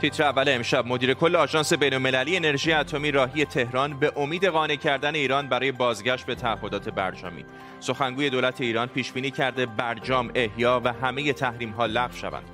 [0.00, 5.14] تیتر اول امشب مدیر کل آژانس بین‌المللی انرژی اتمی راهی تهران به امید قانع کردن
[5.14, 7.44] ایران برای بازگشت به تعهدات برجامی.
[7.80, 12.44] سخنگوی دولت ایران پیش بینی کرده برجام احیا و همه تحریم ها لغو شوند.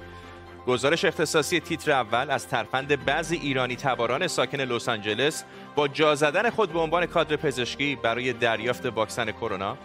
[0.67, 5.45] گزارش اختصاصی تیتر اول از ترفند بعضی ایرانی تباران ساکن لس آنجلس
[5.77, 9.77] با جا زدن خود به عنوان کادر پزشکی برای دریافت واکسن کرونا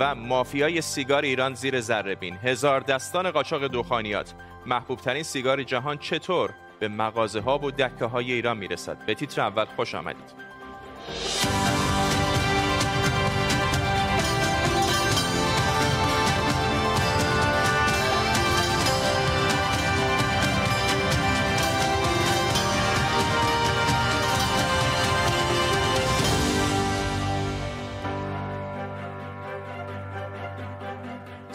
[0.00, 4.34] و مافیای سیگار ایران زیر ذره هزار دستان قاچاق دخانیات.
[4.66, 6.50] محبوب ترین سیگار جهان چطور؟
[6.80, 9.06] به مغازه ها و دکه های ایران می‌رسد.
[9.06, 10.34] به تیتر اول خوش آمدید.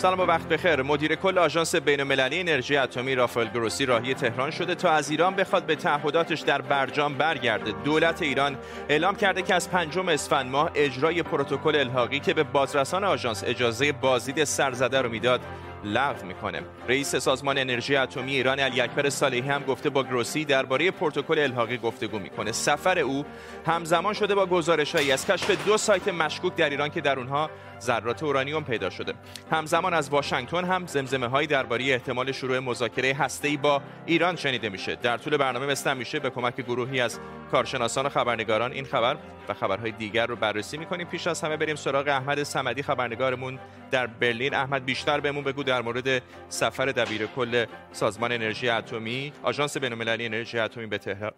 [0.01, 0.81] سلام و وقت بخیر.
[0.81, 5.65] مدیر کل آژانس بین‌المللی انرژی اتمی رافائل گروسی راهی تهران شده تا از ایران بخواد
[5.65, 7.71] به تعهداتش در برجام برگرده.
[7.71, 8.58] دولت ایران
[8.89, 13.91] اعلام کرده که از پنجم اسفند ماه اجرای پروتکل الحاقی که به بازرسان آژانس اجازه
[13.91, 15.41] بازدید سرزده رو می‌داد
[15.83, 16.61] لغو می‌کنه.
[16.88, 21.77] رئیس سازمان انرژی اتمی ایران علی اکبر صالحی هم گفته با گروسی درباره پروتکل الحاقی
[21.77, 22.52] گفتگو می‌کنه.
[22.52, 23.25] سفر او
[23.65, 25.11] همزمان شده با گزارشهایی.
[25.11, 27.49] از کشف دو سایت مشکوک در ایران که در اونها
[27.81, 29.13] ذرات اورانیوم پیدا شده.
[29.51, 34.95] همزمان از واشنگتن هم زمزمه هایی درباره احتمال شروع مذاکره ای با ایران شنیده میشه.
[34.95, 37.19] در طول برنامه مثل میشه به کمک گروهی از
[37.52, 39.17] کارشناسان و خبرنگاران این خبر
[39.49, 41.07] و خبرهای دیگر رو بررسی می‌کنیم.
[41.07, 43.59] پیش از همه بریم سراغ احمد صمدی خبرنگارمون
[43.91, 44.53] در برلین.
[44.53, 49.33] احمد بیشتر بهمون بگو در مورد سفر دبیر کل سازمان انرژی اتمی.
[49.43, 51.31] آژانس بین‌المللی انرژی اتمی به تهران.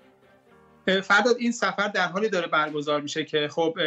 [0.86, 3.78] فرداد این سفر در حالی داره برگزار میشه که خب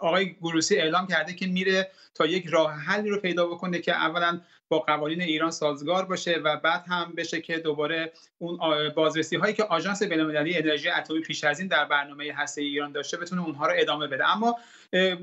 [0.00, 4.40] آقای گروسی اعلام کرده که میره تا یک راه حلی رو پیدا بکنه که اولا
[4.74, 9.64] با قوانین ایران سازگار باشه و بعد هم بشه که دوباره اون بازرسی هایی که
[9.64, 13.72] آژانس بین‌المللی انرژی اتمی پیش از این در برنامه هسته ایران داشته بتونه اونها رو
[13.76, 14.30] ادامه بده.
[14.30, 14.56] اما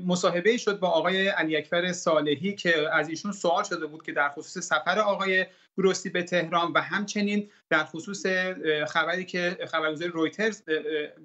[0.06, 4.28] مصاحبه شد با آقای علی اکبر صالحی که از ایشون سوال شده بود که در
[4.28, 5.46] خصوص سفر آقای
[5.78, 8.26] گروسی به تهران و همچنین در خصوص
[8.88, 10.62] خبری که خبرگزاری رویترز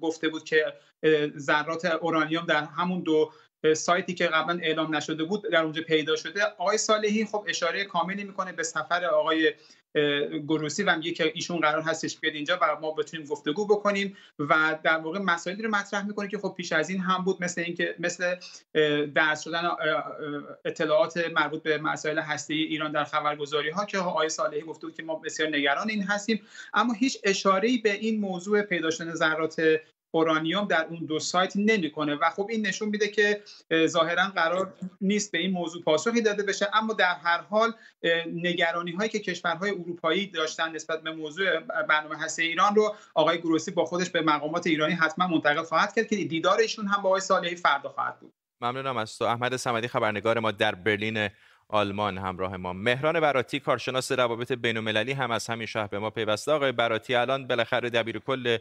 [0.00, 0.72] گفته بود که
[1.38, 3.32] ذرات اورانیوم در همون دو
[3.76, 6.44] سایتی که قبلا اعلام نشده بود در اونجا پیدا شده.
[6.58, 9.52] آقای صالحی خب اشاره کاملی می‌کنه به سفر آقای
[10.48, 14.78] گروسی و میگه که ایشون قرار هستش بیاد اینجا و ما بتونیم گفتگو بکنیم و
[14.82, 17.94] در واقع مسائلی رو مطرح می‌کنه که خب پیش از این هم بود مثل اینکه
[17.98, 18.36] مثل
[19.14, 19.62] درس شدن
[20.64, 25.02] اطلاعات مربوط به مسائل هسته ایران در خبرگزاری ها که آقای صالحی گفته بود که
[25.02, 26.40] ما بسیار نگران این هستیم.
[26.74, 29.80] اما هیچ اشاره به این موضوع پیدا شدن ذرات
[30.10, 32.14] اورانیوم در اون دو سایت نمی‌کنه.
[32.14, 33.42] و خب این نشون میده که
[33.86, 36.68] ظاهرا قرار نیست به این موضوع پاسخی داده بشه.
[36.74, 37.72] اما در هر حال
[38.26, 43.70] نگرانی هایی که کشورهای اروپایی داشتن نسبت به موضوع برنامه هسته ایران رو آقای گروسی
[43.70, 47.20] با خودش به مقامات ایرانی حتما منتقل خواهد کرد که دیدار ایشون هم با آقای
[47.20, 48.32] صالحی فردا خواهد بود.
[48.60, 49.24] ممنونم از تو.
[49.24, 51.28] احمد صمدی خبرنگار ما در برلین
[51.68, 52.72] آلمان همراه ما.
[52.72, 56.52] مهران براتی کارشناس روابط بین‌المللی هم از همین شهر به ما پیوسته.
[56.52, 58.58] آقای براتی الان بالاخره دبیر کل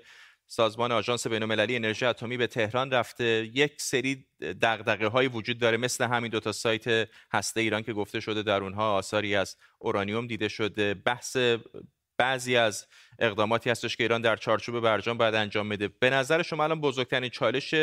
[0.47, 3.49] سازمان آژانس بین‌المللی انرژی اتمی به تهران رفته.
[3.53, 4.25] یک سری
[4.61, 8.63] دغدغه های وجود داره مثل همین دو تا سایت هسته ایران که گفته شده در
[8.63, 10.93] اونها آثاری از اورانیوم دیده شده.
[10.93, 11.37] بحث
[12.17, 12.87] بعضی از
[13.19, 15.87] اقداماتی هستش که ایران در چارچوب برجام باید انجام بده.
[15.87, 17.73] به نظر شما الان بزرگترین چالش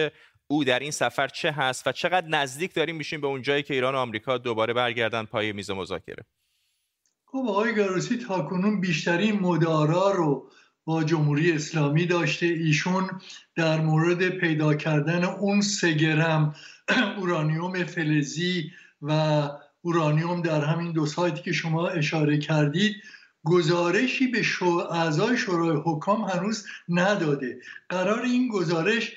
[0.47, 3.75] او در این سفر چه هست و چقدر نزدیک داریم میشیم به اون جایی که
[3.75, 6.25] ایران و آمریکا دوباره برگردن پای میز مذاکره؟
[7.27, 10.51] خب آقای گاروسی تاکنون بیشترین مدارا رو
[10.85, 12.47] با جمهوری اسلامی داشته.
[12.47, 13.11] ایشون
[13.57, 16.55] در مورد پیدا کردن اون سه گرم
[17.19, 18.71] اورانیوم فلزی
[19.03, 19.49] و
[19.81, 22.97] اورانیوم در همین دو سایتی که شما اشاره کردید
[23.45, 27.61] گزارشی به شو اعضای شورای حکام هنوز نداده.
[27.89, 29.13] قرار این گزارش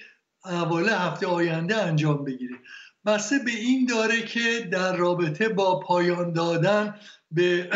[0.46, 2.56] اول هفته آینده انجام بگیره.
[3.06, 6.96] بسته به این داره که در رابطه با پایان دادن
[7.32, 7.70] به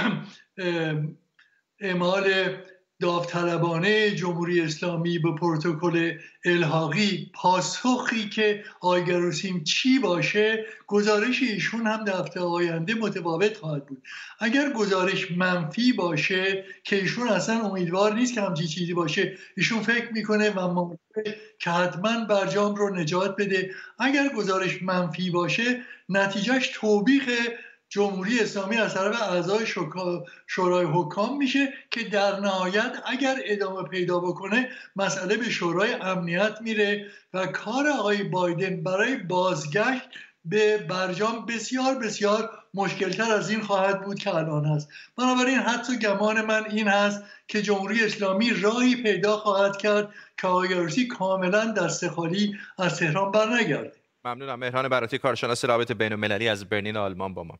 [1.79, 2.55] اعمال
[3.01, 12.19] داوطلبانه جمهوری اسلامی به پروتکل الحاقی پاسخی که آیگروسیم چی باشه گزارش ایشون هم در
[12.19, 14.03] هفته آینده متفاوت خواهد بود.
[14.39, 20.13] اگر گزارش منفی باشه که ایشون اصلا امیدوار نیست که همچی چیزی باشه ایشون فکر
[20.13, 20.95] می‌کنه و
[21.59, 23.71] که حتما برجام رو نجات بده.
[23.99, 27.23] اگر گزارش منفی باشه نتیجهش توبیخ
[27.91, 29.65] جمهوری اسلامی از طرف اعضای
[30.47, 37.05] شورای حکام میشه که در نهایت اگر ادامه پیدا بکنه مسئله به شورای امنیت میره
[37.33, 40.09] و کار آقای بایدن برای بازگشت
[40.45, 46.45] به برجام بسیار بسیار مشکلتر از این خواهد بود که الان هست بنابراین حتی گمان
[46.45, 52.55] من این هست که جمهوری اسلامی راهی پیدا خواهد کرد که آقای کاملا دست خالی
[52.77, 54.00] از تهران برنگرده.
[54.25, 57.59] ممنونم مهران براتی کارشناس رابط بین المللی از برلین آلمان با ما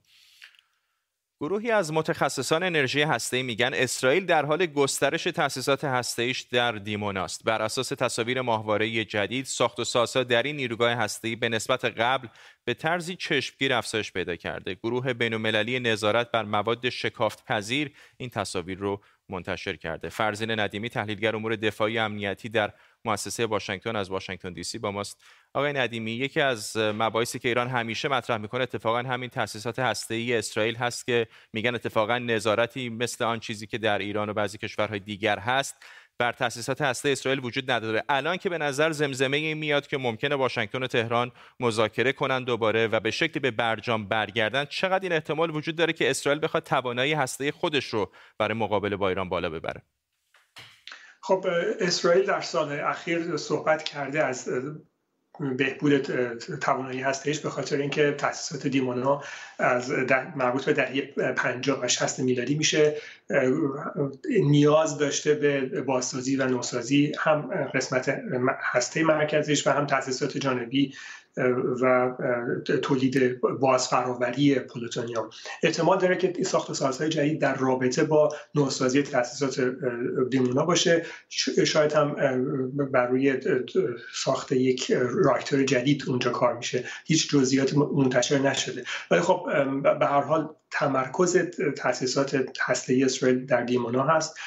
[1.42, 7.44] گروهی از متخصصان انرژی هسته‌ای میگن اسرائیل در حال گسترش تأسیسات هسته‌ایش در دیموناست.
[7.44, 12.28] بر اساس تصاویر ماهواره جدید، ساخت و سازها در این نیروگاه هسته‌ای به نسبت قبل
[12.66, 14.74] به طرزی چشمگیر افزایش پیدا کرده.
[14.74, 20.10] گروه بین‌المللی نظارت بر مواد شکافت پذیر این تصاویر رو منتشر کرده.
[20.10, 22.74] فرزین ندیمی تحلیلگر امور دفاعی امنیتی در
[23.06, 25.24] مؤسسه واشنگتن از واشنگتن دی سی با ماست
[25.54, 30.76] آقای ندیمی یکی از مباحثی که ایران همیشه مطرح می‌کنه اتفاقا همین تاسیسات هسته‌ای اسرائیل
[30.76, 35.40] هست که میگن اتفاقا نظارتی مثل آن چیزی که در ایران و بعضی کشورهای دیگر
[35.40, 35.76] هست
[36.22, 38.04] بر تاسیسات هسته اسرائیل وجود نداره.
[38.10, 42.88] الان که به نظر زمزمه این میاد که ممکنه واشنگتن و تهران مذاکره کنند دوباره
[42.88, 47.14] و به شکلی به برجام برگردن چقدر این احتمال وجود داره که اسرائیل بخواد توانایی
[47.14, 49.82] هسته خودش رو برای مقابله با ایران بالا ببره؟
[51.22, 51.46] خب
[51.80, 54.50] اسرائیل در سال اخیر صحبت کرده از
[55.58, 56.02] بهبود
[56.58, 59.24] توانایی هستش به خاطر اینکه تاسیسات دیمونا
[59.60, 59.92] از
[60.36, 61.02] مربوط به دهه
[61.34, 62.96] 50 و 60 میلادی میشه.
[64.42, 67.42] نیاز داشته به بازسازی و نوسازی هم
[67.74, 68.22] قسمت
[68.62, 70.94] هسته مرکزش و هم تاسیسات جانبی
[71.82, 72.12] و
[72.82, 75.30] تولید بازفراوری پلوتونیوم.
[75.64, 79.74] احتمال داره که ساخت سازهای جدید در رابطه با نوسازی تاسیسات
[80.30, 81.06] دیمونا باشه.
[81.66, 82.16] شاید هم
[82.92, 83.40] بر روی
[84.14, 84.92] ساخت یک
[85.24, 86.84] راکتور جدید اونجا کار میشه.
[87.06, 88.84] هیچ جزئیات منتشر نشده.
[89.12, 89.46] ولی خب
[90.00, 91.38] به هر حال تمرکز
[91.78, 94.38] تاسیسات هسته اسرائیل در دیمونا هست.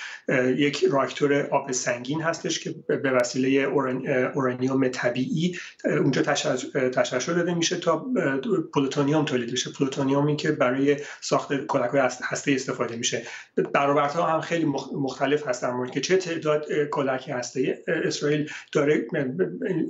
[0.57, 3.49] یک راکتور آب سنگین هستش که به وسیله
[4.35, 6.23] اورانیوم طبیعی اونجا
[6.95, 8.07] تشعشع داده میشه تا
[8.75, 9.71] پلوتونیوم تولید بشه.
[9.73, 13.23] پلوتونیومی که برای ساخت کلاهک های هسته‌ای استفاده میشه.
[13.75, 15.71] برآوردها هم خیلی مختلف هستن.
[15.71, 19.07] مورد که چه تعداد کلاهک هسته‌ای اسرائیل داره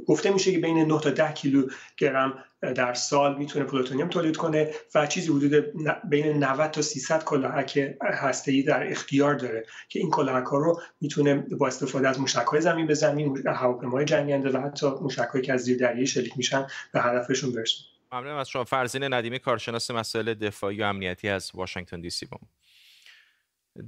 [0.07, 4.71] گفته میشه که بین 9 تا 10 کیلو گرم در سال می‌تونه پلوتونیوم تولید کنه
[4.95, 5.65] و چیزی حدود
[6.09, 11.35] بین 90 تا 300 کلاهک هسته‌ای در اختیار داره که این کلاهک ها رو می‌تونه
[11.35, 15.79] با استفاده از موشک زمین به زمین هواپیمای جنگنده و حتی موشک که از زیر
[15.79, 18.65] دریایی شلیک میشن به هدفشون برسونه ممنونم از شما.
[18.65, 22.27] فرزین ندیمی کارشناس مسائل دفاعی و امنیتی از واشنگتن دی سی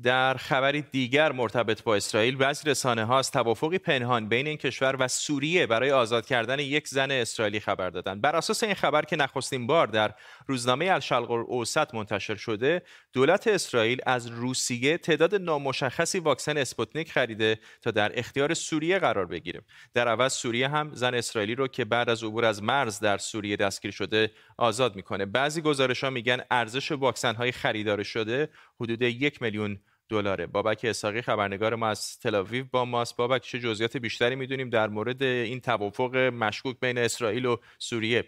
[0.02, 4.96] در خبری دیگر مرتبط با اسرائیل بعضی رسانه ها از توافقی پنهان بین این کشور
[4.98, 8.20] و سوریه برای آزاد کردن یک زن اسرائیلی خبر دادند.
[8.20, 10.14] بر اساس این خبر که نخستین بار در
[10.46, 17.90] روزنامه الشرق الاوسط منتشر شده دولت اسرائیل از روسیه تعداد نامشخصی واکسن اسپوتنیک خریده تا
[17.90, 19.60] در اختیار سوریه قرار بگیره.
[19.94, 23.56] در عوض سوریه هم زن اسرائیلی رو که بعد از عبور از مرز در سوریه
[23.56, 25.26] دستگیر شده آزاد می‌کنه.
[25.26, 28.48] بعضی گزارش ها میگن ارزش واکسن های خریدار شده
[28.80, 29.75] حدود یک میلیون
[30.08, 30.46] دلاره.
[30.46, 33.16] بابک اساقی خبرنگار ما از تلاویو با ماست.
[33.16, 38.24] بابک چه جزئیات بیشتری می‌دونیم در مورد این توافق مشکوک بین اسرائیل و سوریه؟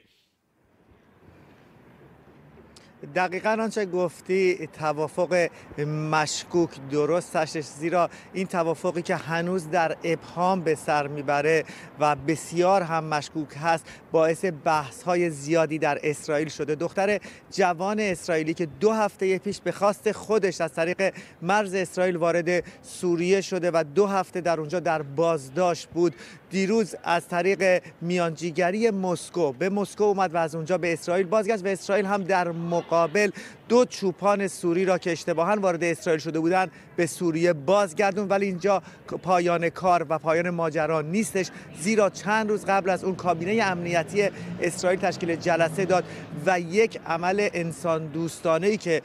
[3.15, 5.49] دقیقا آنچه گفتی توافق
[5.87, 11.65] مشکوک درست هستش زیرا این توافقی که هنوز در ابهام به سر می‌بره
[12.01, 16.75] و بسیار هم مشکوک هست باعث بحث های زیادی در اسرائیل شده.
[16.75, 22.65] دختر جوان اسرائیلی که دو هفته پیش به خواست خودش از طریق مرز اسرائیل وارد
[22.83, 26.15] سوریه شده و دو هفته در اونجا در بازداشت بود
[26.51, 31.69] دیروز از طریق میانجیگری مسکو به مسکو اومد و از اونجا به اسرائیل بازگشت و
[31.69, 33.31] اسرائیل هم در مقابل
[33.69, 38.83] دو چوپان سوری را که اشتباها وارد اسرائیل شده بودند به سوریه بازگردون ولی اینجا
[39.23, 41.47] پایان کار و پایان ماجرا نیستش.
[41.81, 46.05] زیرا چند روز قبل از اون کابینه امنیتی اسرائیل تشکیل جلسه داد
[46.47, 49.03] و یک عمل انسان دوستانه ای که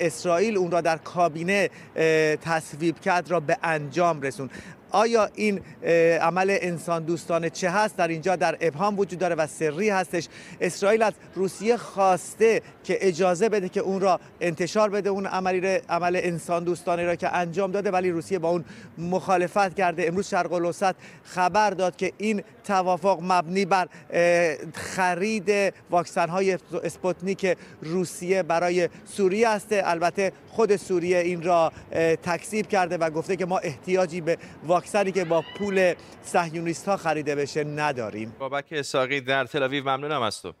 [0.00, 1.70] اسرائیل اون را در کابینه
[2.42, 4.50] تصویب کرد را به انجام رسون
[4.92, 5.60] آیا این
[6.20, 10.28] عمل انسان دوستانه چه هست؟ در اینجا در ابهام وجود داره و سری هستش.
[10.60, 16.20] اسرائیل از روسیه خواسته که اجازه بده که اون را انتشار بده اون عملی عمل
[16.22, 18.64] انسان دوستانه را که انجام داده ولی روسیه با اون
[18.98, 20.08] مخالفت کرده.
[20.08, 20.94] امروز شرق الوسط
[21.24, 23.88] خبر داد که این توافق مبنی بر
[24.74, 29.68] خرید واکسن های اسپوتنیک روسیه برای سوریه است.
[29.70, 31.72] البته خود سوریه این را
[32.22, 34.38] تکذیب کرده و گفته که ما احتیاجی به
[34.82, 38.36] واکسنی که با پول صهیونیست ها خریده بشه نداریم.
[38.38, 40.52] بابک اساقی در تل ممنونم از تو.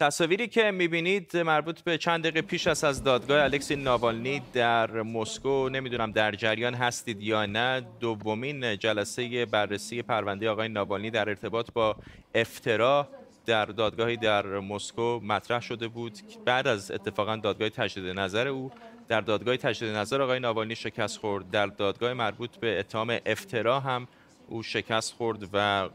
[0.00, 5.68] تصاویری که می‌بینید مربوط به چند دقیقه پیش است از دادگاه الکسی ناوالنی در مسکو.
[5.68, 7.82] نمی‌دونم در جریان هستید یا نه.
[8.00, 11.96] دومین جلسه بررسی پرونده آقای ناوالنی در ارتباط با
[12.34, 13.08] افترا
[13.46, 16.18] در دادگاهی در مسکو مطرح شده بود.
[16.44, 18.72] بعد از اتفاقا دادگاه تجدید نظر او
[19.10, 21.50] در دادگاه تجدید نظر آقای ناوالنی شکست خورد.
[21.50, 24.08] در دادگاه مربوط به اتهام افترا هم
[24.48, 25.88] او شکست خورد و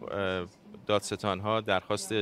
[0.88, 2.13] دادستان ها درخواست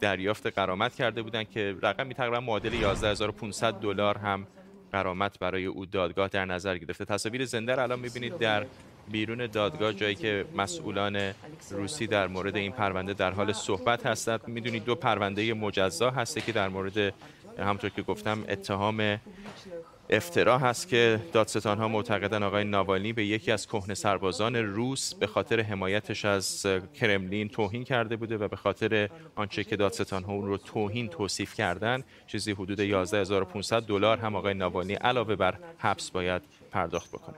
[0.00, 4.46] دریافت قرامت کرده بودند که رقمی تقریبا معادل 11500 دلار هم
[4.92, 7.04] قرامت برای او دادگاه در نظر گرفته.
[7.04, 8.66] تصاویر زنده را الان می‌بینید در
[9.08, 11.32] بیرون دادگاه جایی که مسئولان
[11.70, 14.48] روسی در مورد این پرونده در حال صحبت هستند.
[14.48, 17.14] می‌دونید دو پرونده مجزا هسته که در مورد
[17.58, 19.18] همطور که گفتم اتهام
[20.10, 25.26] افترا هست که دادستان ها معتقدن آقای ناوالنی به یکی از کهنه سربازان روس به
[25.26, 30.46] خاطر حمایتش از کرملین توهین کرده بوده و به خاطر آنچه که دادستان ها اون
[30.46, 36.42] رو توهین توصیف کردن چیزی حدود 11500 دلار هم آقای ناوالنی علاوه بر حبس باید
[36.70, 37.36] پرداخت بکنه.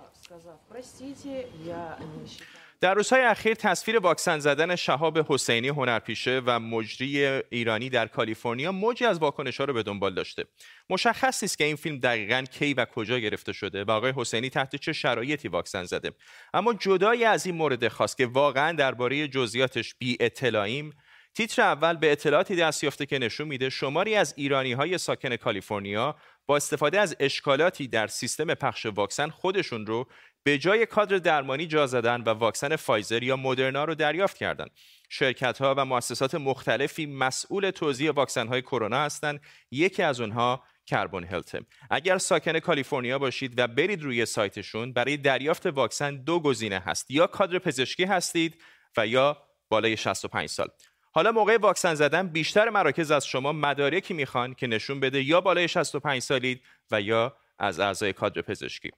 [2.81, 9.05] در روزهای اخیر تصویر واکسن زدن شهاب حسینی هنرپیشه و مجری ایرانی در کالیفرنیا موجی
[9.05, 10.45] از واکنش‌ها رو به دنبال داشته.
[10.91, 14.77] مشخص نیست که این فیلم دقیقا کی و کجا گرفته شده و آقای حسینی تحت
[14.77, 16.13] چه شرایطی واکسن زده.
[16.55, 20.93] اما جدای از این مورد خاص که واقعا درباره جزئیاتش بی اطلاعیم
[21.35, 26.17] تیتر اول به اطلاعاتی دست یافته که نشون میده شماری از ایرانی های ساکن کالیفرنیا
[26.47, 30.09] با استفاده از اشکالاتی در سیستم پخش واکسن خودشون رو
[30.49, 34.71] به جای کادر درمانی جا زدن و واکسن فایزر یا مدرنا رو دریافت کردند.
[35.09, 39.41] شرکت ها و مؤسسات مختلفی مسئول توزیع واکسن های کرونا هستند.
[39.71, 41.57] یکی از اونها کربون هلت
[41.91, 47.27] اگر ساکن کالیفرنیا باشید و برید روی سایتشون برای دریافت واکسن دو گزینه هست یا
[47.27, 48.63] کادر پزشکی هستید
[48.97, 49.37] و یا
[49.69, 50.69] بالای 65 سال
[51.13, 55.69] حالا موقع واکسن زدن بیشتر مراکز از شما مدارکی می‌خوان که نشون بده یا بالای
[55.69, 58.91] 65 سالید و یا از اعضای کادر پزشکی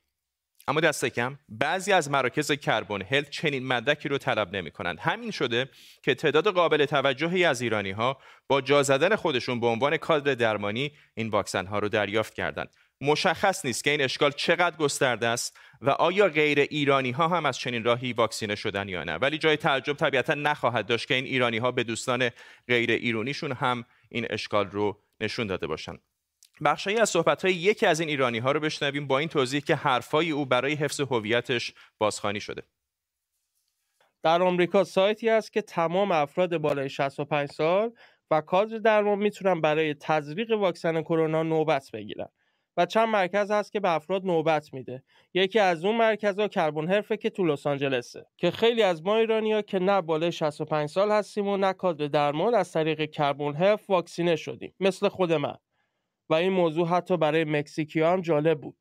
[0.69, 4.99] اما دست کم بعضی از مراکز کربن هلت چنین مدرکی رو طلب نمی کنند.
[5.01, 5.69] همین شده
[6.03, 10.93] که تعداد قابل توجهی از ایرانی ها با جا زدن خودشون به عنوان کادر درمانی
[11.15, 12.71] این واکسن ها رو دریافت کردند.
[13.01, 17.59] مشخص نیست که این اشکال چقدر گسترده است و آیا غیر ایرانی ها هم از
[17.59, 21.59] چنین راهی واکسینه شدن یا نه ولی جای تعجب طبیعتا نخواهد داشت که این ایرانی
[21.59, 22.31] ها به دوستان
[22.69, 26.01] غیر ایرانیشون هم این اشکال رو نشون داده باشند
[26.65, 30.31] بخشی از های یکی از این ایرانی ها رو بشنویم با این توضیح که حرفای
[30.31, 32.63] او برای حفظ هویتش بازخوانی شده.
[34.23, 37.93] در آمریکا سایتی است که تمام افراد بالای 65 سال
[38.31, 42.29] و کادر درمان می‌تونن برای تزریق واکسن کرونا نوبت بگیرن.
[42.77, 45.03] و چند مرکز هست که به افراد نوبت میده.
[45.35, 48.27] یکی از اون مرکزها کربن حرفه که تو لس آنجلسه.
[48.37, 52.55] که خیلی از ما ایرانیا که نه بالای 65 سال هستیم و نه کادر درمان
[52.55, 54.75] از طریق کربن حرف واکسینه شدیم.
[54.81, 55.57] مثل خود من.
[56.31, 58.77] و این موضوع حتی برای مکزیکی هم جالب بود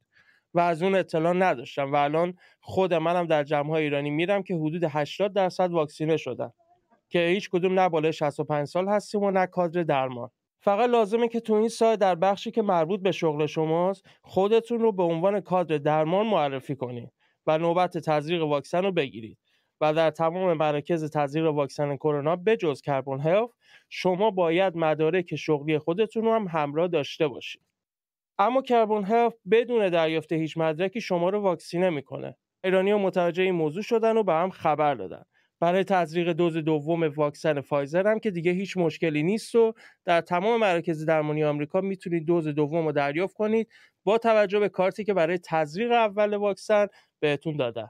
[0.54, 4.84] و از اون اطلاع نداشتم و الان خود منم در جمع ایرانی میرم که حدود
[4.84, 6.52] 80 درصد واکسینه شدن
[7.10, 10.30] که هیچ کدوم نه بالای 65 سال هستیم و نه کادر درمان.
[10.62, 14.92] فقط لازمه که تو این سایت در بخشی که مربوط به شغل شماست خودتون رو
[14.92, 17.12] به عنوان کادر درمان معرفی کنید
[17.48, 19.38] و نوبت تزریق واکسن رو بگیرید.
[19.82, 23.50] و در تمام مراکز تزریق واکسن کرونا بجز کربن هلف
[23.90, 27.62] شما باید مدارک شغلی خودتون رو هم همراه داشته باشید.
[28.40, 32.36] اما کربن هلف بدون دریافت هیچ مدرکی شما رو واکسینه می‌کنه.
[32.64, 35.24] ایرانی ها متوجه این موضوع شدن و به هم خبر دادن.
[35.60, 39.74] برای تزریق دوز دوم واکسن فایزر هم که دیگه هیچ مشکلی نیست و
[40.06, 43.68] در تمام مراکز درمانی آمریکا می‌تونید دوز دوم رو دریافت کنید
[44.04, 46.88] با توجه به کارتی که برای تزریق اول واکسن
[47.20, 47.90] بهتون دادن.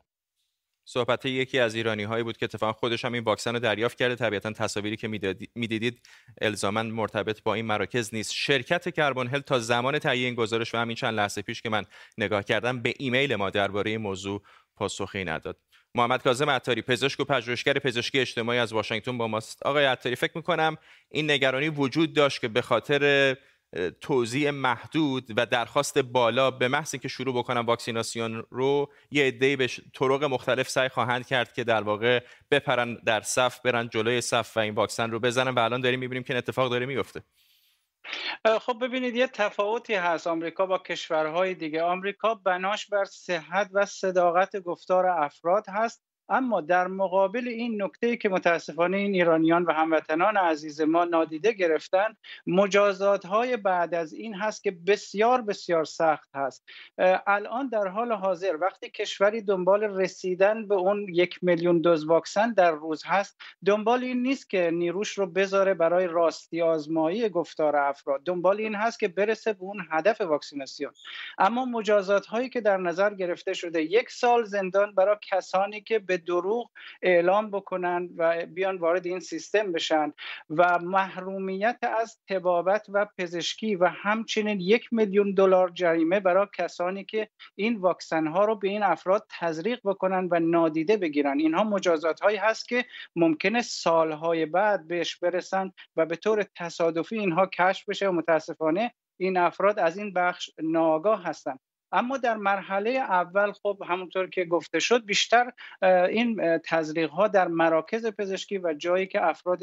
[0.91, 4.15] صحبت یکی از ایرانی هایی بود که اتفاقا خودش هم این واکسن رو دریافت کرده.
[4.15, 5.07] طبیعتا تصاویری که
[5.55, 6.01] می‌دیدید
[6.41, 8.33] الزاما مرتبط با این مراکز نیست.
[8.33, 11.85] شرکت کربن هل تا زمان تهیه این گزارش و همین چند لحظه پیش که من
[12.17, 14.41] نگاه کردم به ایمیل ما درباره این موضوع
[14.75, 15.57] پاسخی نداد.
[15.95, 19.63] محمد کاظم عطاری پزشک و پژوهشگر پزشکی اجتماعی از واشنگتن با ماست.
[19.63, 20.77] آقای عطاری فکر می‌کنم
[21.09, 23.35] این نگرانی وجود داشت که به خاطر
[24.01, 29.67] توزیع محدود و درخواست بالا به محض که شروع بکنن واکسیناسیون رو یه عده‌ای به
[29.93, 34.59] طرق مختلف سعی خواهند کرد که در واقع بپرن در صف برن جلوی صف و
[34.59, 37.23] این واکسن رو بزنن و الان داریم می‌بینیم که اتفاق داره میفته
[38.61, 41.83] خب ببینید یه تفاوتی هست آمریکا با کشورهای دیگه.
[41.83, 46.08] آمریکا بناش بر صحت و صداقت گفتار افراد هست.
[46.29, 52.15] اما در مقابل این نکته که متاسفانه این ایرانیان و هموطنان عزیز ما نادیده گرفتن
[52.47, 56.65] مجازات های بعد از این هست که بسیار بسیار سخت هست.
[57.27, 62.71] الان در حال حاضر وقتی کشوری دنبال رسیدن به اون یک میلیون دوز واکسن در
[62.71, 68.23] روز هست دنبال این نیست که نیروش رو بذاره برای راستی آزمایی گفتار افراد.
[68.23, 70.91] دنبال این هست که برسه به اون هدف واکسیناسیون.
[71.37, 76.18] اما مجازات هایی که در نظر گرفته شده یک سال زندان برای کسانی که به
[76.19, 76.69] دروغ
[77.01, 80.13] اعلام بکنن و بیان وارد این سیستم بشن
[80.49, 87.29] و محرومیت از تبابت و پزشکی و همچنین یک میلیون دلار جریمه برای کسانی که
[87.55, 91.39] این واکسن ها رو به این افراد تزریق بکنن و نادیده بگیرن.
[91.39, 92.85] اینها مجازات هایی هست که
[93.15, 99.37] ممکنه سالهای بعد بهش برسن و به طور تصادفی اینها کشف بشه و متاسفانه این
[99.37, 101.59] افراد از این بخش ناگاه هستند
[101.91, 105.51] اما در مرحله اول خب همونطور که گفته شد بیشتر
[106.09, 109.59] این تزریق ها در مراکز پزشکی و جایی که افراد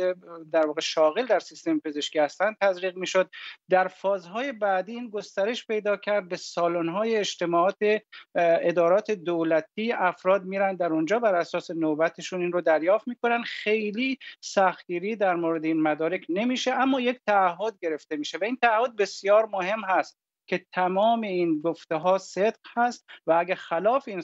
[0.52, 3.30] در واقع شاغل در سیستم پزشکی هستند تزریق می‌شد.
[3.71, 7.76] در فازهای بعدی این گسترش پیدا کرد به سالن های اجتماعات
[8.35, 13.42] ادارات دولتی افراد میرن در اونجا بر اساس نوبتشون این رو دریافت می‌کنن.
[13.42, 18.97] خیلی سختگیری در مورد این مدارک نمیشه اما یک تعهد گرفته میشه و این تعهد
[18.97, 20.25] بسیار مهم هست.
[20.47, 24.23] که تمام این گفته ها صدق هست و اگه خلاف این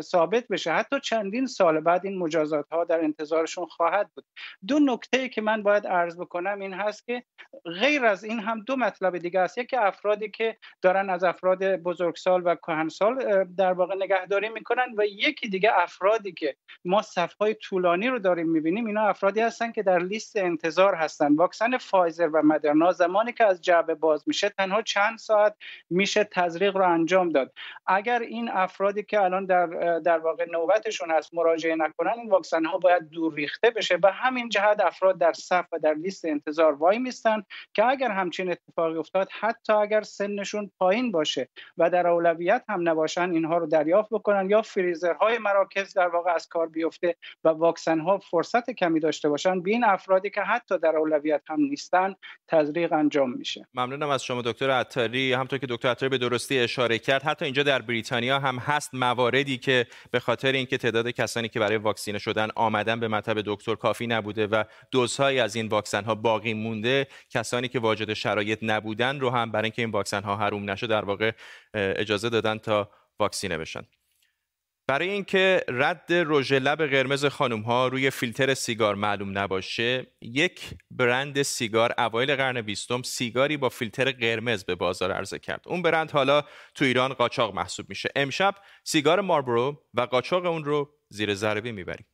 [0.00, 4.24] ثابت بشه حتی چندین سال بعد این مجازات ها در انتظارشون خواهد بود.
[4.66, 7.22] دو نکته که من باید عرض بکنم این هست که
[7.64, 9.58] غیر از این هم دو مطلب دیگه است.
[9.58, 15.48] یکی افرادی که دارن از افراد بزرگسال و کهنسال در واقع نگهداری می‌کنن و یکی
[15.48, 20.36] دیگه افرادی که ما صفهای طولانی رو داریم می‌بینیم اینا افرادی هستن که در لیست
[20.36, 21.34] انتظار هستن.
[21.34, 25.54] واکسن فایزر و مدرنا زمانی که از جعبه باز میشه تنها چند سال ساعت
[25.90, 27.52] میشه تزریق رو انجام داد.
[27.86, 29.66] اگر این افرادی که الان در
[29.98, 33.96] در واقع نوبتشون هست مراجعه نکنن این واکسن ها باید دور ریخته بشه.
[33.96, 37.42] به همین جهت افراد در صف و در لیست انتظار وای میستن
[37.74, 41.48] که اگر همچین اتفاقی افتاد حتی اگر سنشون پایین باشه
[41.78, 46.48] و در اولویت هم نباشن اینها رو دریافت بکنن یا فریزرهای مراکز در واقع از
[46.48, 50.96] کار بیفته و واکسن ها فرصت کمی داشته باشن به این افرادی که حتی در
[50.96, 52.14] اولویت هم نیستن
[52.48, 53.66] تزریق انجام میشه.
[53.74, 55.23] ممنونم از شما دکتر عطاری.
[55.32, 59.58] همطور که دکتر عطاری به درستی اشاره کرد حتی اینجا در بریتانیا هم هست مواردی
[59.58, 64.06] که به خاطر اینکه تعداد کسانی که برای واکسینه شدن آمدن به مطب دکتر کافی
[64.06, 69.30] نبوده و دوزهایی از این واکسن ها باقی مونده کسانی که واجد شرایط نبودن رو
[69.30, 71.32] هم برای اینکه این واکسن ها حروم نشه در واقع
[71.74, 73.82] اجازه دادن تا واکسینه بشن.
[74.86, 81.42] برای اینکه رد رژ لب قرمز خانم ها روی فیلتر سیگار معلوم نباشه یک برند
[81.42, 85.62] سیگار اوایل قرن بیستم سیگاری با فیلتر قرمز به بازار عرضه کرد.
[85.66, 86.42] اون برند حالا
[86.74, 88.08] تو ایران قاچاق محسوب میشه.
[88.16, 88.54] امشب
[88.84, 92.06] سیگار ماربرو و قاچاق اون رو زیر ضربه می‌بریم.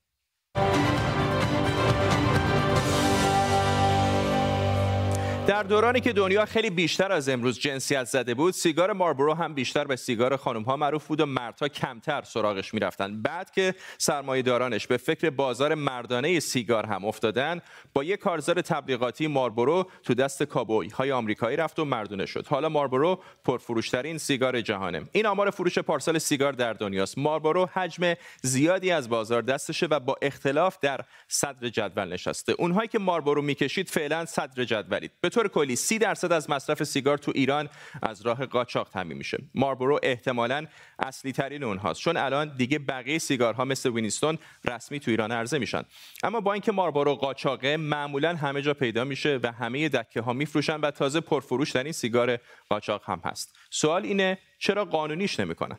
[5.50, 9.84] در دورانی که دنیا خیلی بیشتر از امروز جنسیت زده بود سیگار ماربرو هم بیشتر
[9.84, 13.22] به سیگار خانم ها معروف بود و مردها کمتر سراغش می‌رفتن.
[13.22, 17.60] بعد که سرمایه دارانش به فکر بازار مردانه سیگار هم افتادن
[17.94, 22.46] با یک کارزار تبلیغاتی ماربرو تو دست کابوی های آمریکایی رفت و مردونه شد.
[22.46, 25.02] حالا ماربرو پرفروشترین سیگار جهانه.
[25.12, 27.18] این آمار فروش پارسال سیگار در دنیاست.
[27.18, 32.52] ماربرو حجم زیادی از بازار دستشه و با اختلاف در صدر جدول نشسته.
[32.52, 35.10] اونهایی که ماربرو می‌کشید فعلا صدر جدولید.
[35.20, 37.68] به طور کلی 30 درصد از مصرف سیگار تو ایران
[38.02, 39.38] از راه قاچاق تامین میشه.
[39.54, 40.66] ماربورو احتمالا
[40.98, 45.82] اصلی ترین اونهاست چون الان دیگه بقیه سیگارها مثل وینستون رسمی تو ایران عرضه میشن.
[46.22, 50.80] اما با اینکه ماربورو قاچاقه معمولا همه جا پیدا میشه و همه دکه ها میفروشن
[50.80, 53.56] و تازه پرفروش این سیگار قاچاق هم هست.
[53.70, 55.78] سوال اینه چرا قانونیش نمی‌کنن؟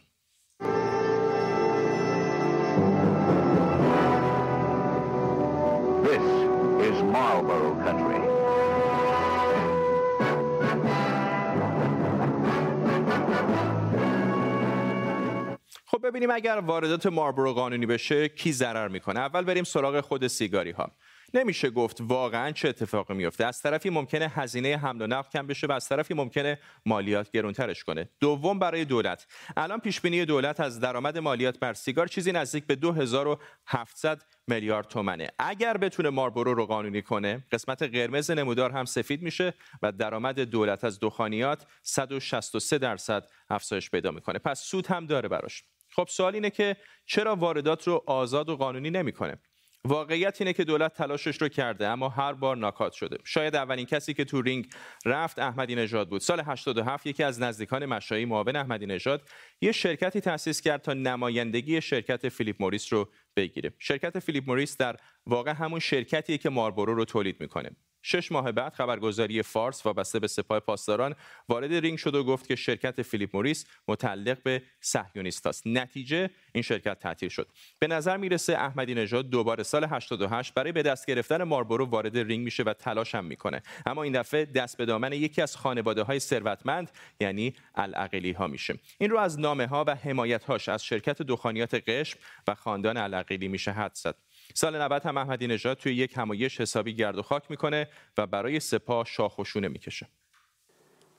[16.01, 20.71] خب ببینیم اگر واردات ماربرو قانونی بشه کی ضرر می‌کنه؟ اول بریم سراغ خود سیگاری
[20.71, 20.91] ها
[21.33, 25.67] نمیشه گفت واقعا چه اتفاقی میفته از طرفی ممکنه هزینه حمل و نقل کم بشه
[25.67, 28.09] و از طرفی ممکنه مالیات گرونترش کنه.
[28.19, 29.27] دوم برای دولت.
[29.57, 35.29] الان پیش بینی دولت از درآمد مالیات بر سیگار چیزی نزدیک به 2700 میلیارد تومنه.
[35.39, 40.83] اگر بتونه ماربرو رو قانونی کنه قسمت قرمز نمودار هم سفید میشه و درآمد دولت
[40.83, 44.39] از دخانیات 163 درصد افزایش پیدا می‌کنه.
[44.39, 45.63] پس سود هم داره براش.
[45.95, 46.75] خب سوال اینه که
[47.05, 49.37] چرا واردات رو آزاد و قانونی نمی‌کنه؟
[49.85, 53.17] واقعیت اینه که دولت تلاشش رو کرده اما هر بار ناک‌اوت شده.
[53.23, 54.69] شاید اولین کسی که تو رینگ
[55.05, 56.21] رفت احمدی نژاد بود.
[56.21, 59.29] سال 87 یکی از نزدیکان مشایی معاون احمدی نژاد
[59.61, 63.73] یه شرکتی تأسیس کرد تا نمایندگی شرکت فیلیپ موریس رو بگیره.
[63.79, 67.71] شرکت فیلیپ موریس در واقع همون شرکتیه که مارلبورو رو تولید می‌کنه.
[68.01, 71.15] شش ماه بعد خبرگزاری فارس وابسته به سپاه پاسداران
[71.49, 75.67] وارد رینگ شد و گفت که شرکت فیلیپ موریس متعلق به صهیونیست است.
[75.67, 77.47] نتیجه این شرکت تعطیل شد.
[77.79, 82.43] به نظر می‌رسه احمدی نژاد دوباره سال 88 برای به دست گرفتن مارلبورو وارد رینگ
[82.45, 83.61] میشه و تلاش هم می‌کنه.
[83.85, 88.79] اما این دفعه دست به دامن یکی از خانواده های ثروتمند یعنی العقیلی ها میشه.
[88.97, 93.47] این رو از نامه ها و حمایت هاش از شرکت دخانیات قشم و خاندان العقیلی
[93.47, 94.15] میشه حد زد.
[94.55, 97.87] سال 90 هم احمدی نژاد توی یک همایش حسابی گرد و خاک می‌کنه
[98.17, 100.07] و برای سپاه شاخ و شونه می‌کشه.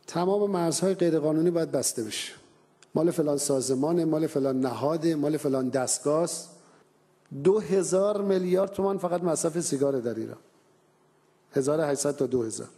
[0.06, 2.32] تمام مرزهای غیرقانونی باید بسته بشه.
[2.94, 6.30] مال فلان سازمان مال فلان نهاد مال فلان دستگاه
[7.44, 10.38] دو هزار میلیارد تومان فقط مصرف سیگار در ایران.
[11.52, 12.68] 1800 تا 2000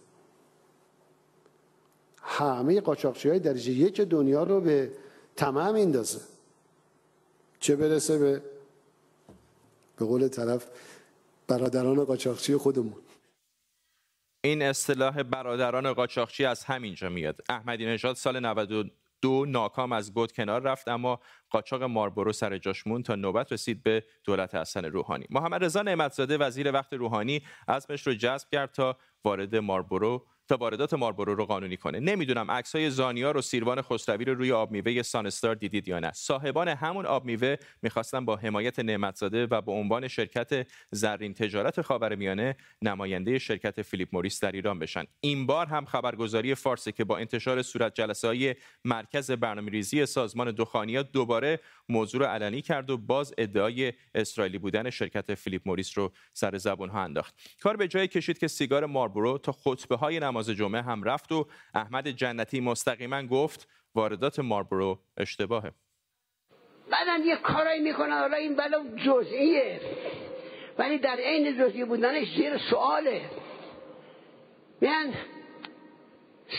[2.22, 4.92] همه قاچاقچی های درجه یک دنیا رو به
[5.36, 6.20] تمام میندازه
[7.60, 8.42] چه برسه به
[9.96, 10.66] به قول طرف
[11.48, 13.02] برادران قاچاقچی خودمون.
[14.44, 17.40] این اصطلاح برادران قاچاقچی از همینجا میاد.
[17.48, 23.14] احمدی نژاد سال 92 ناکام از گود کنار رفت اما قاچاق ماربورو سر جاش تا
[23.14, 25.26] نوبت رسید به دولت حسن روحانی.
[25.30, 30.94] محمد رضا نعمتزاده وزیر وقت روحانی عزمش رو جذب کرد تا وارد ماربورو تا واردات
[30.94, 32.00] ماربورو رو قانونی کنه.
[32.00, 36.12] نمی‌دونم عکس های زانیار و سیروان خسروی رو روی آب میوه سانستار دیدید یا نه.
[36.14, 42.56] صاحبان همون آب میوه می‌خواستن با حمایت نعمتزاده و به عنوان شرکت زرین تجارت خاورمیانه
[42.82, 45.04] نماینده شرکت فیلیپ موریس در ایران بشن.
[45.20, 48.54] این بار هم خبرگزاری فارسی که با انتشار صورت جلسه های
[48.84, 55.34] مرکز برنامه‌ریزی سازمان دخانیات دوباره موضوع رو علنی کرد و باز ادعای اسرائیلی بودن شرکت
[55.34, 57.34] فیلیپ موریس رو سر زبون ها انداخت.
[57.62, 61.46] کار به جای کشید که سیگار ماربورو تا خطبه های نماز جمعه هم رفت و
[61.74, 65.72] احمد جنتی مستقیما گفت واردات ماربرو اشتباهه.
[66.90, 69.80] بعدم یه کارایی می‌کنن حالا این بلا جزئیه.
[70.78, 73.30] ولی در عین جزئی بودنش زیر سواله.
[74.80, 75.14] میان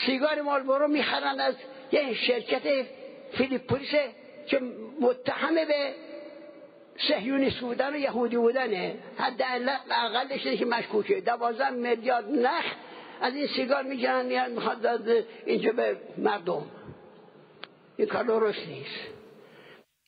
[0.05, 1.55] سیگار ماربرو می‌خرن از
[1.91, 2.88] یه شرکت
[3.38, 4.62] فیلیپولیسه که
[5.01, 5.93] متهمه به
[7.08, 8.95] سهیونیست بودن و یهودی بودنه.
[9.17, 9.41] حد
[9.91, 11.21] اقلش که مشکوکه.
[11.21, 12.65] دوازن میلیارد نخ
[13.21, 16.63] از این سیگار می‌گیرن می‌خواد اینجا به مردم.
[17.97, 19.14] این کار درست نیست.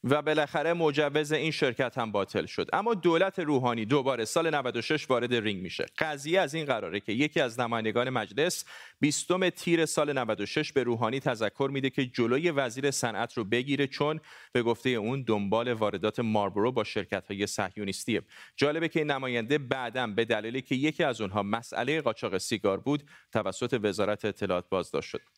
[0.10, 2.70] و بالاخره مجوز این شرکت هم باطل شد.
[2.74, 5.86] اما دولت روحانی دوباره سال 96 وارد رینگ میشه.
[5.98, 8.66] قضیه از این قراره که یکی از نمایندگان مجلس
[9.00, 14.20] بیستم تیر سال 96 به روحانی تذکر میده که جلوی وزیر صنعت رو بگیره چون
[14.52, 18.22] به گفته اون دنبال واردات ماربرو با شرکت های صهیونیستیه
[18.56, 23.04] جالبه که این نماینده بعدم به دلیلی که یکی از اونها مسئله قاچاق سیگار بود
[23.32, 25.37] توسط وزارت اطلاعات بازداشت شد.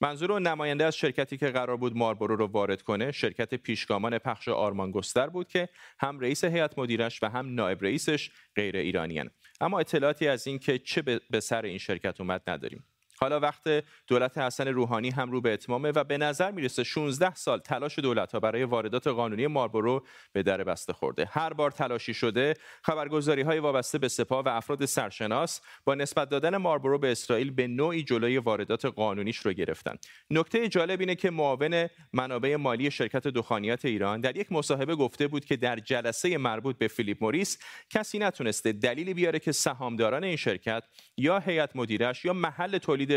[0.00, 4.48] منظور و نماینده از شرکتی که قرار بود ماربورو رو وارد کنه شرکت پیشگامان پخش
[4.48, 9.30] آرمان گستر بود که هم رئیس هیئت مدیرش و هم نایب رئیسش غیر ایرانیان
[9.60, 12.84] اما اطلاعاتی از این که چه به سر این شرکت اومد نداریم.
[13.20, 17.58] حالا وقت دولت حسن روحانی هم رو به اتمامه و به نظر می‌رسه 16 سال
[17.58, 21.28] تلاش دولت ها برای واردات قانونی ماربورو به در بسته خورده.
[21.30, 26.56] هر بار تلاشی شده خبرگزاری های وابسته به سپاه و افراد سرشناس با نسبت دادن
[26.56, 29.94] ماربورو به اسرائیل به نوعی جلوی واردات قانونیش رو گرفتن.
[30.30, 35.44] نکته جالب اینه که معاون منابع مالی شرکت دخانیات ایران در یک مصاحبه گفته بود
[35.44, 37.58] که در جلسه مربوط به فیلیپ موریس
[37.90, 40.82] کسی نتونسته دلیلی بیاره که سهامداران این شرکت
[41.16, 43.07] یا هیئت مدیرش یا محل تولید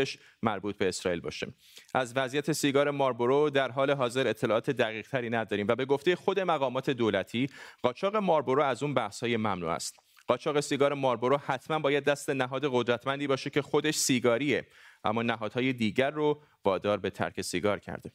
[0.42, 1.46] مربوط به اسرائیل باشه.
[1.94, 6.40] از وضعیت سیگار ماربورو در حال حاضر اطلاعات دقیق تری نداریم و به گفته خود
[6.40, 7.46] مقامات دولتی
[7.82, 9.96] قاچاق ماربورو از اون بحث ممنوع است.
[10.26, 14.66] قاچاق سیگار ماربورو حتما باید دست نهاد قدرتمندی باشه که خودش سیگاریه
[15.04, 18.12] اما نهادهای دیگر رو وادار به ترک سیگار کرده.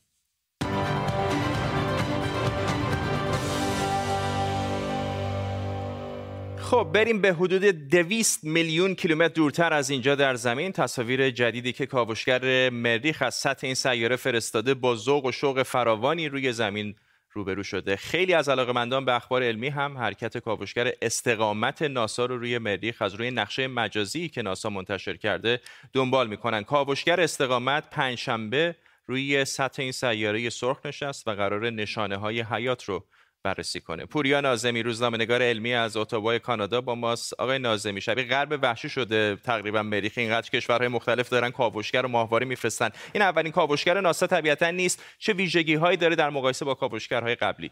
[6.70, 10.72] خب بریم به حدود 200 میلیون کیلومتر دورتر از اینجا در زمین.
[10.72, 16.30] تصاویر جدیدی که کاوشگر مریخ از سطح این سیاره فرستاده با ذوق و شوق فراوانی
[16.30, 16.96] روی زمین
[17.34, 17.96] روبرو شده.
[17.96, 23.14] خیلی از علاقمندان به اخبار علمی هم حرکت کاوشگر استقامت ناسا رو روی مریخ از
[23.14, 25.62] روی نقشه مجازی که ناسا منتشر کرده
[25.94, 26.64] دنبال می‌کنن.
[26.64, 28.76] کاوشگر استقامت پنجشنبه
[29.06, 33.06] روی سطح این سیاره سرخ نشست و قرار نشانه های حیات رو
[33.44, 34.06] بررسی کنه.
[34.06, 37.34] پوریا نازمی روزنامه نگار علمی از اتاوا کانادا با ماست.
[37.34, 39.36] آقای نازمی شبیه غرب وحشی شده.
[39.36, 40.14] تقریبا مریخ.
[40.18, 42.90] اینقدر کشورهای مختلف دارن کاوشگر و ماهواره میفرستن.
[43.14, 45.04] این اولین کاوشگر ناسا طبیعتا نیست.
[45.20, 47.72] چه ویژگی هایی داره در مقایسه با کاوشگرهای قبلی؟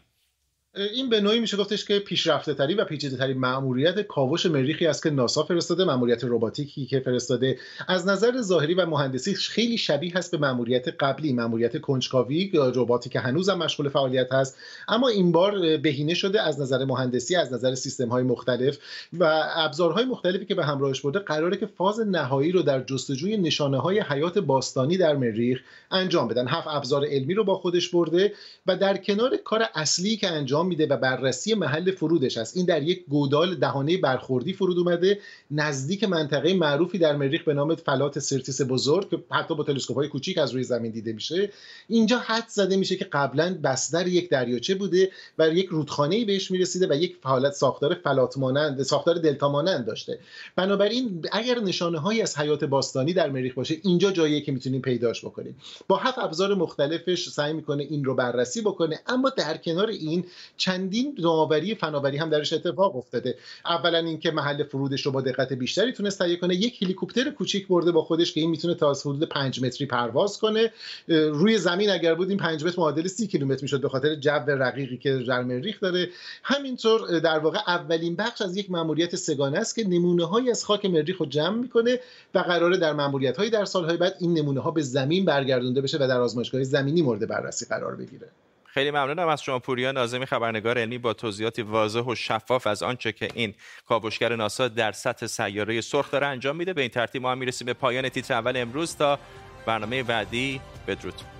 [0.76, 5.02] این به نوعی میشه گفتش که پیشرفته تری و پیچیده تری مأموریت کاوش مریخی است
[5.02, 7.58] که ناسا فرستاده مأموریت رباتیکی که فرستاده.
[7.88, 13.20] از نظر ظاهری و مهندسی خیلی شبیه هست به مأموریت قبلی مأموریت کنجکاوی رباتی که
[13.20, 14.56] هنوزم مشغول فعالیت هست.
[14.88, 18.78] اما این بار بهینه شده از نظر مهندسی از نظر سیستم های مختلف
[19.18, 23.78] و ابزارهای مختلفی که به همراهش برده قراره که فاز نهایی رو در جستجوی نشانه
[23.78, 25.60] های حیات باستانی در مریخ
[25.90, 26.48] انجام بدن.
[26.48, 28.32] هفت ابزار علمی رو با خودش برده
[28.66, 32.56] و در کنار کار اصلی که انجام میده و بررسی محل فرودش است.
[32.56, 35.18] این در یک گودال دهانه برخوردی فرود اومده.
[35.50, 40.08] نزدیک منطقه معروفی در مریخ به نام فلات سرتیس بزرگ که حتی با تلسکوپ های
[40.08, 41.50] کوچیک از روی زمین دیده میشه.
[41.88, 46.86] اینجا حد زده میشه که قبلا بستر یک دریاچه بوده و یک رودخانه بهش می‌رسیده
[46.90, 50.18] و یک حالت ساختار فلات مانند ساختار دلتا مانند داشته.
[50.56, 55.24] بنابراین اگر نشانه هایی از حیات باستانی در مریخ باشه اینجا جاییه که می‌تونیم پیداش
[55.24, 55.56] بکنیم.
[55.88, 59.00] با هفت ابزار مختلفش سعی می‌کنه این رو بررسی بکنه.
[59.06, 60.24] اما در کنار این
[60.56, 63.38] چندین نوآوری فناوری هم درش اتفاق افتاده.
[63.64, 66.54] اولا اینکه محل فرودش رو با دقت بیشتری تونست تهیه کنه.
[66.54, 70.72] یک هلیکوپتر کوچیک برده با خودش که این می‌تونه تا حدود 5 متری پرواز کنه.
[71.08, 74.96] روی زمین اگر بود این 5 متر معادل 30 کیلومتر می‌شد به خاطر جو رقیقی
[74.96, 76.08] که در مریخ داره.
[76.42, 80.84] همینطور در واقع اولین بخش از یک ماموریت سگانه است که نمونه های از خاک
[80.84, 82.00] مریخ رو جمع می‌کنه
[82.34, 85.96] و قراره در ماموریت های در سالهای بعد این نمونه ها به زمین برگردونده بشه
[85.96, 88.28] و در آزمایشگاه زمینی مورد بررسی قرار بگیره.
[88.76, 93.12] خیلی ممنونم از شما پوریا ناظمی خبرنگار علمی با توضیحاتی واضح و شفاف از آنچه
[93.12, 93.54] که این
[93.88, 96.72] کاوشگر ناسا در سطح سیاره سرخ داره انجام میده.
[96.72, 98.96] به این ترتیب ما هم می‌رسیم به پایان تیتر اول امروز.
[98.96, 99.18] تا
[99.66, 101.35] برنامه بعدی بدرود.